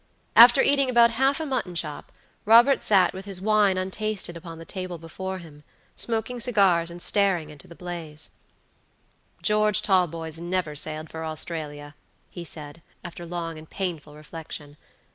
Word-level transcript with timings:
After 0.35 0.63
eating 0.63 0.89
about 0.89 1.11
half 1.11 1.39
a 1.39 1.45
mutton 1.45 1.75
chop, 1.75 2.11
Robert 2.43 2.81
sat 2.81 3.13
with 3.13 3.25
his 3.25 3.39
wine 3.39 3.77
untasted 3.77 4.35
upon 4.35 4.57
the 4.57 4.65
table 4.65 4.97
before 4.97 5.37
him, 5.37 5.63
smoking 5.95 6.39
cigars 6.39 6.89
and 6.89 6.99
staring 6.99 7.51
into 7.51 7.67
the 7.67 7.75
blaze. 7.75 8.31
"George 9.43 9.83
Talboys 9.83 10.39
never 10.39 10.73
sailed 10.73 11.11
for 11.11 11.23
Australia," 11.23 11.93
he 12.31 12.43
said, 12.43 12.81
after 13.03 13.27
long 13.27 13.59
and 13.59 13.69
painful 13.69 14.15
reflection. 14.15 14.75